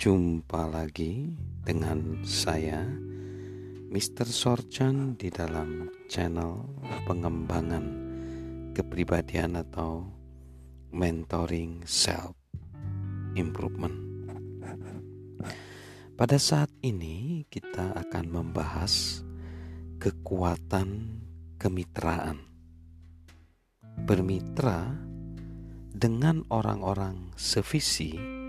[0.00, 1.28] Jumpa lagi
[1.60, 2.88] dengan saya
[3.92, 4.24] Mr.
[4.24, 6.64] Sorchan di dalam channel
[7.04, 7.84] pengembangan
[8.72, 10.08] kepribadian atau
[10.96, 12.32] mentoring self
[13.36, 13.92] improvement.
[16.16, 19.20] Pada saat ini kita akan membahas
[20.00, 21.20] kekuatan
[21.60, 22.40] kemitraan.
[24.08, 24.96] Bermitra
[25.92, 28.39] dengan orang-orang sevisi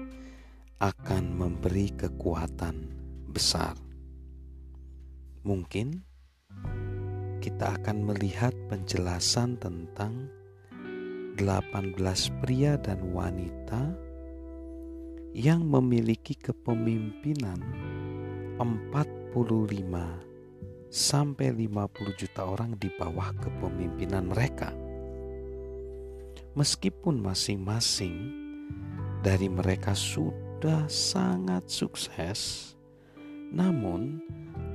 [0.82, 2.90] akan memberi kekuatan
[3.30, 3.78] besar.
[5.46, 6.02] Mungkin
[7.38, 10.26] kita akan melihat penjelasan tentang
[11.38, 11.94] 18
[12.42, 13.94] pria dan wanita
[15.38, 17.62] yang memiliki kepemimpinan
[18.58, 19.38] 45
[20.90, 24.74] sampai 50 juta orang di bawah kepemimpinan mereka.
[26.58, 28.34] Meskipun masing-masing
[29.22, 32.70] dari mereka sudah sudah sangat sukses,
[33.50, 34.22] namun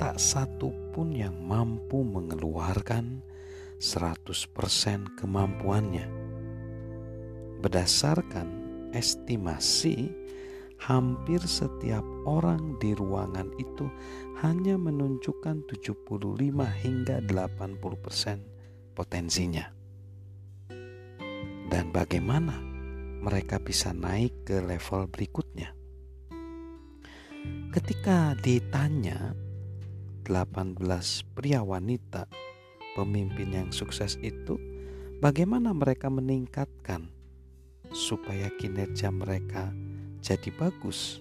[0.02, 3.22] tak satu pun yang mampu mengeluarkan
[3.78, 4.34] 100%
[5.14, 6.10] kemampuannya.
[7.62, 8.50] Berdasarkan
[8.98, 10.10] estimasi,
[10.82, 13.86] hampir setiap orang di ruangan itu
[14.42, 18.42] hanya menunjukkan 75 hingga 80%
[18.90, 19.70] potensinya.
[21.70, 22.58] Dan bagaimana
[23.22, 25.75] mereka bisa naik ke level berikutnya.
[27.77, 29.36] Ketika ditanya
[30.25, 30.80] 18
[31.36, 32.25] pria wanita
[32.97, 34.56] pemimpin yang sukses itu
[35.20, 37.12] bagaimana mereka meningkatkan
[37.92, 39.77] supaya kinerja mereka
[40.25, 41.20] jadi bagus.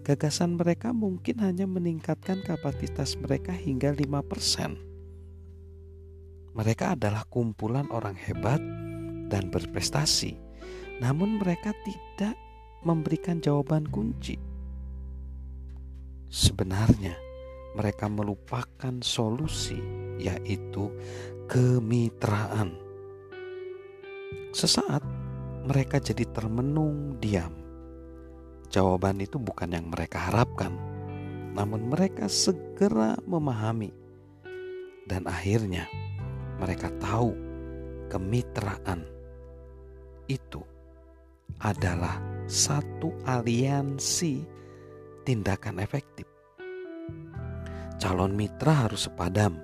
[0.00, 6.56] Gagasan mereka mungkin hanya meningkatkan kapasitas mereka hingga 5%.
[6.56, 8.58] Mereka adalah kumpulan orang hebat
[9.28, 10.34] dan berprestasi.
[10.98, 12.34] Namun mereka tidak
[12.82, 14.49] memberikan jawaban kunci
[16.30, 17.18] Sebenarnya
[17.74, 19.82] mereka melupakan solusi,
[20.22, 20.94] yaitu
[21.50, 22.78] kemitraan.
[24.54, 25.02] Sesaat
[25.66, 27.50] mereka jadi termenung diam.
[28.70, 30.70] Jawaban itu bukan yang mereka harapkan,
[31.50, 33.90] namun mereka segera memahami,
[35.10, 35.90] dan akhirnya
[36.62, 37.34] mereka tahu
[38.06, 39.02] kemitraan
[40.30, 40.62] itu
[41.58, 44.59] adalah satu aliansi
[45.22, 46.24] tindakan efektif.
[48.00, 49.60] Calon mitra harus sepadam,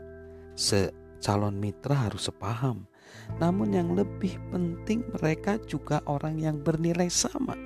[0.53, 0.93] se
[1.25, 2.85] calon mitra harus sepaham.
[3.41, 7.57] Namun yang lebih penting mereka juga orang yang bernilai sama.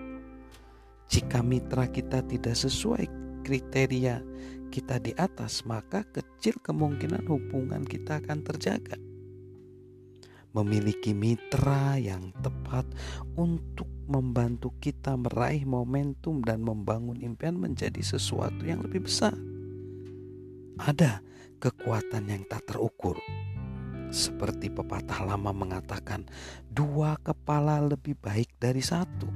[1.10, 3.10] Jika mitra kita tidak sesuai
[3.42, 4.22] kriteria
[4.70, 9.09] kita di atas, maka kecil kemungkinan hubungan kita akan terjaga
[10.50, 12.82] memiliki mitra yang tepat
[13.38, 19.34] untuk membantu kita meraih momentum dan membangun impian menjadi sesuatu yang lebih besar.
[20.80, 21.22] Ada
[21.62, 23.20] kekuatan yang tak terukur.
[24.10, 26.26] Seperti pepatah lama mengatakan,
[26.66, 29.30] dua kepala lebih baik dari satu.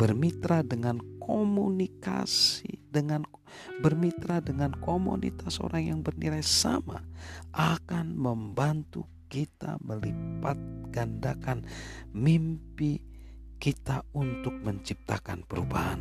[0.00, 3.24] Bermitra dengan komunikasi dengan
[3.82, 7.02] bermitra dengan komunitas orang yang bernilai sama
[7.54, 10.54] akan membantu kita melipat
[10.94, 11.66] gandakan
[12.14, 13.02] mimpi
[13.58, 15.98] kita untuk menciptakan perubahan.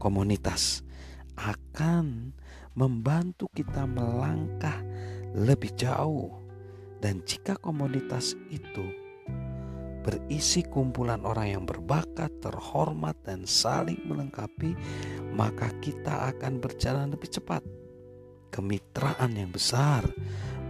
[0.00, 0.80] Komunitas
[1.36, 2.32] akan
[2.72, 4.80] membantu kita melangkah
[5.36, 6.32] lebih jauh,
[7.04, 8.88] dan jika komunitas itu
[10.00, 14.72] berisi kumpulan orang yang berbakat, terhormat, dan saling melengkapi,
[15.36, 17.60] maka kita akan berjalan lebih cepat.
[18.48, 20.06] Kemitraan yang besar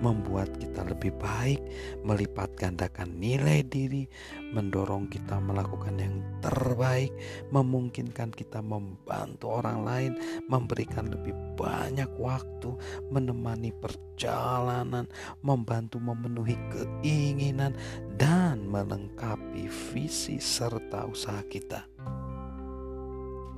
[0.05, 1.65] membuat kita lebih baik,
[2.05, 4.05] melipat gandakan nilai diri,
[4.53, 7.09] mendorong kita melakukan yang terbaik,
[7.49, 10.13] memungkinkan kita membantu orang lain,
[10.53, 12.77] memberikan lebih banyak waktu,
[13.09, 15.09] menemani perjalanan,
[15.41, 17.73] membantu memenuhi keinginan,
[18.21, 21.89] dan melengkapi visi serta usaha kita.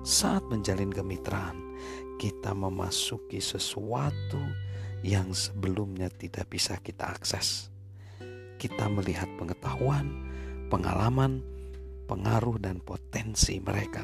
[0.06, 1.58] Saat menjalin kemitraan,
[2.22, 4.38] kita memasuki sesuatu
[5.06, 7.70] yang sebelumnya tidak bisa kita akses.
[8.58, 10.10] Kita melihat pengetahuan,
[10.66, 11.46] pengalaman,
[12.10, 14.02] pengaruh, dan potensi mereka.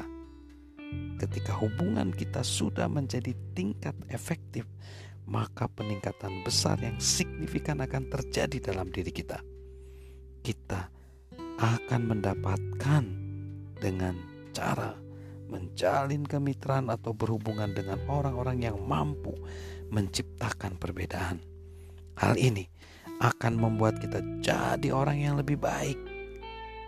[1.19, 4.63] Ketika hubungan kita sudah menjadi tingkat efektif,
[5.27, 9.43] maka peningkatan besar yang signifikan akan terjadi dalam diri kita.
[10.39, 10.87] Kita
[11.59, 13.03] akan mendapatkan
[13.75, 14.15] dengan
[14.55, 14.95] cara
[15.53, 19.37] menjalin kemitraan atau berhubungan dengan orang-orang yang mampu
[19.93, 21.37] menciptakan perbedaan.
[22.17, 22.65] Hal ini
[23.21, 25.95] akan membuat kita jadi orang yang lebih baik.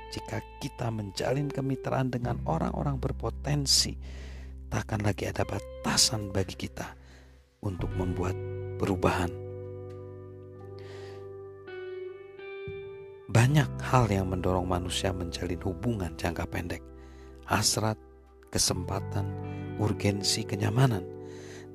[0.09, 3.93] Jika kita menjalin kemitraan dengan orang-orang berpotensi,
[4.73, 6.97] takkan lagi ada batasan bagi kita
[7.61, 8.33] untuk membuat
[8.81, 9.29] perubahan.
[13.25, 16.79] Banyak hal yang mendorong manusia menjalin hubungan jangka pendek.
[17.43, 17.99] Hasrat,
[18.47, 19.27] kesempatan,
[19.81, 21.03] urgensi, kenyamanan.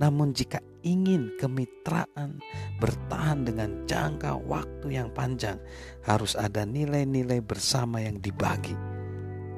[0.01, 2.41] Namun jika ingin kemitraan
[2.81, 5.61] bertahan dengan jangka waktu yang panjang,
[6.05, 8.75] harus ada nilai-nilai bersama yang dibagi.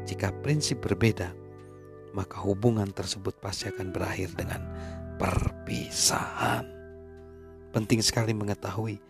[0.07, 1.31] Jika prinsip berbeda,
[2.13, 4.61] maka hubungan tersebut pasti akan berakhir dengan
[5.17, 6.69] perpisahan.
[7.73, 9.01] Penting sekali mengetahui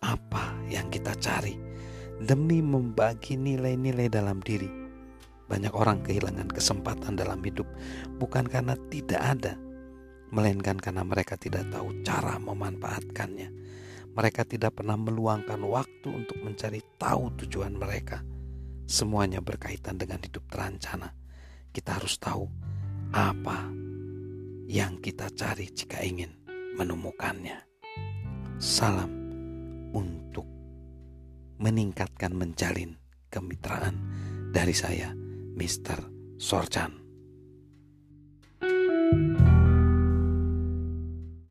[0.00, 1.58] apa yang kita cari
[2.22, 4.70] demi membagi nilai-nilai dalam diri.
[5.48, 7.64] Banyak orang kehilangan kesempatan dalam hidup
[8.20, 9.52] bukan karena tidak ada,
[10.28, 13.48] melainkan karena mereka tidak tahu cara memanfaatkannya.
[14.12, 18.20] Mereka tidak pernah meluangkan waktu untuk mencari tahu tujuan mereka.
[18.88, 21.12] Semuanya berkaitan dengan hidup terancana.
[21.70, 22.44] Kita harus tahu
[23.14, 23.70] apa
[24.68, 26.34] yang kita cari jika ingin
[26.76, 27.62] menemukannya.
[28.58, 29.12] Salam
[29.94, 30.44] untuk
[31.62, 32.98] meningkatkan menjalin
[33.30, 33.94] kemitraan
[34.50, 35.14] dari saya,
[35.54, 36.02] Mr.
[36.40, 37.07] Sorjan.